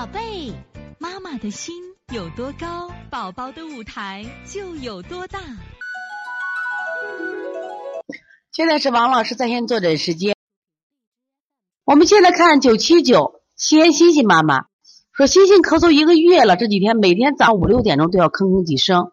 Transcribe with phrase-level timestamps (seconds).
[0.00, 0.54] 宝贝，
[0.98, 1.74] 妈妈的心
[2.10, 5.38] 有多高，宝宝的舞台就有多大。
[8.50, 10.34] 现在是王老师在线坐诊时间。
[11.84, 14.68] 我们现在看九七九西安欣欣妈妈
[15.12, 19.12] 说，欣欣咳嗽一个月了，这几天每天早五六点钟都要吭吭几声，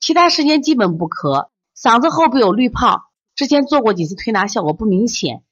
[0.00, 5.44] 其他时间基本不咳，嗓子后部有绿泡，之前做过几次推拿，效果不明显。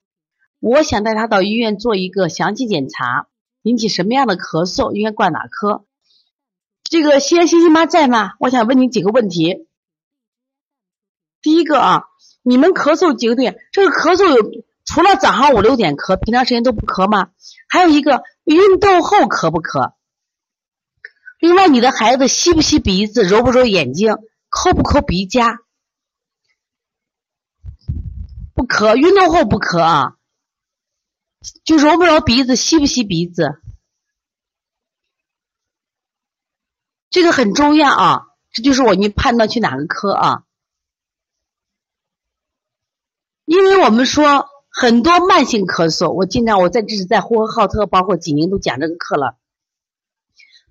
[0.60, 3.28] 我想带他到医院做一个详细检查，
[3.62, 5.84] 引起什么样的咳嗽，应该挂哪科？
[6.82, 8.32] 这个西安欣欣妈在吗？
[8.40, 9.66] 我想问你几个问题。
[11.42, 12.04] 第一个啊，
[12.42, 13.58] 你们咳嗽几个点？
[13.72, 17.30] 这个咳嗽有除了早上五六点咳，平常时间都不咳吗？
[17.68, 19.92] 还有一个运动后咳不咳？
[21.38, 24.16] 另外，你的孩子吸不吸鼻子，揉不揉眼睛，
[24.48, 25.60] 抠不抠鼻夹？
[28.54, 30.16] 不咳，运动后不咳啊。
[31.64, 33.62] 就揉不揉鼻子，吸不吸鼻子，
[37.08, 38.26] 这个很重要啊！
[38.52, 40.44] 这就是我你判断去哪个科啊？
[43.46, 49.38] 因为我们说很多慢性咳嗽，我经常我在这是在呼和浩特，包括济宁都讲这个课了。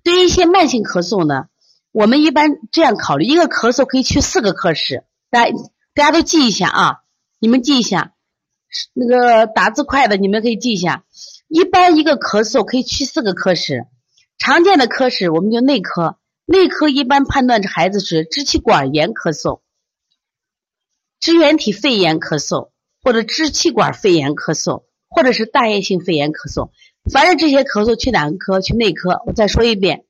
[0.04, 1.48] 对于一些慢性咳嗽呢，
[1.90, 5.52] 我们一般这样考虑：一个咳嗽可以去四个科室，大家
[5.94, 7.02] 大家都记一下啊！
[7.40, 8.14] 你们记一下。
[8.92, 11.04] 那个打字快的，你们可以记一下。
[11.48, 13.86] 一般一个咳嗽可以去四个科室，
[14.38, 16.18] 常见的科室我们就内科。
[16.46, 19.60] 内科一般判断这孩子是支气管炎咳嗽、
[21.20, 22.70] 支原体肺炎咳嗽，
[23.02, 26.70] 或者支气管肺炎咳嗽，或者是大叶性肺炎咳嗽。
[27.12, 28.60] 凡是这些咳嗽去哪个科？
[28.60, 29.22] 去内科。
[29.26, 30.04] 我再说一遍：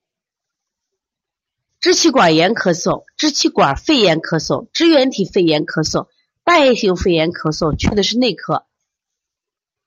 [1.79, 6.07] 支气管炎咳嗽、支气管肺炎咳嗽、支原体肺炎咳嗽。
[6.43, 8.65] 大叶性肺炎咳嗽去的是内科，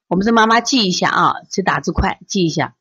[0.07, 2.77] 我们的妈妈记一下啊，这打字快，记一下。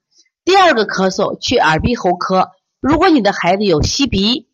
[0.46, 4.48] 第二个咳嗽去耳鼻喉科，如果你的孩子有吸鼻、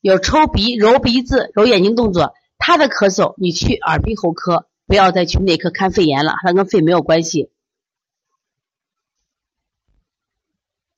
[0.00, 7.50] 有抽鼻、揉鼻子、揉眼睛动作，他的咳嗽你去耳鼻喉科，不要再去内科看肺炎了，他跟肺没有关系。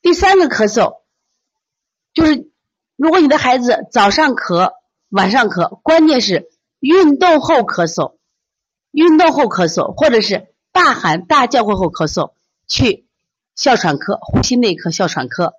[0.01, 1.01] 第三个咳嗽
[2.15, 2.51] 就是，
[2.97, 4.73] 如果你的孩子早上咳、
[5.11, 6.50] 晚上咳，关键是。
[6.81, 8.17] 运动后咳嗽，
[8.91, 12.33] 运动后咳嗽，或者是大喊大叫过后咳嗽，
[12.67, 13.07] 去
[13.55, 15.55] 哮喘科、呼吸内科、哮喘科。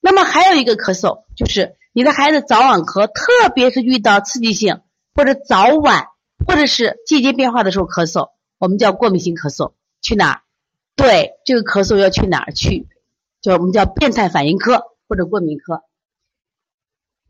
[0.00, 4.80] 那么还有一个咳嗽，就是你的孩子早晚咳，特别是遇到刺激性
[5.14, 6.06] 或者早晚
[6.46, 10.42] 或者是季节变化的时候咳嗽，我们叫过敏性咳嗽，去哪儿？
[10.96, 12.88] 对，这个咳嗽要去哪儿去？
[13.42, 15.82] 就我们叫变态反应科或者过敏科。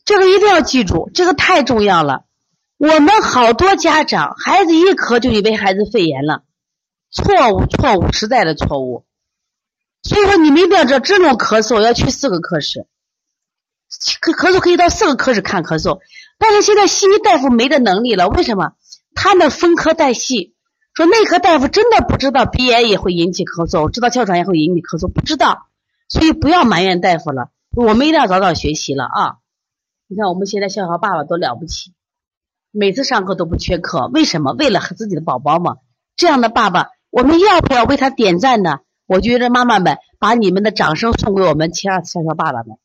[0.05, 2.25] 这个一定要记住，这个太重要了。
[2.81, 6.45] 我们好多家长，孩子一咳就以为孩子肺炎了，
[7.11, 9.05] 错误，错误，实在的错误。
[10.03, 12.87] 所以说，你们一定要知道，这种咳嗽要去四个科室，
[14.23, 15.99] 咳咳嗽可以到四个科室看咳嗽。
[16.39, 18.73] 但是现在西医大夫没这能力了，为什么？
[19.15, 20.55] 他们分科带系，
[20.95, 25.67] 说内科大夫真的不知道鼻炎也会引起咳嗽，知道哮喘也会引起咳嗽，不知道。
[26.09, 29.37] 所以不要埋怨大夫了，我们一定要早早学习了啊！
[30.07, 31.93] 你看我们现在笑笑爸爸多了不起。
[32.73, 34.53] 每次上课都不缺课，为什么？
[34.53, 35.77] 为了和自己的宝宝嘛。
[36.17, 38.81] 这样的爸爸，我们要不要为他点赞呢？
[39.07, 42.79] 我觉得妈妈们把你们的掌声送给我们亲爱的小小爸爸们，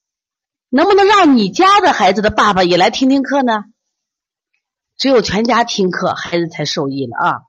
[0.70, 3.66] 能不能让你家的孩子的爸爸也来听听课呢？
[4.98, 7.42] 只有全家听课，孩子才受益了啊。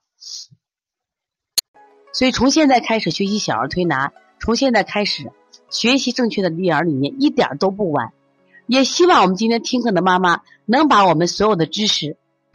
[2.12, 5.32] 所以从现在开始学习小儿推拿，从现在开始
[5.70, 8.12] 学习正确的育儿理念，一点都不晚。
[8.66, 12.18] 也希望我们今天听课的妈妈能把我们所有的知识。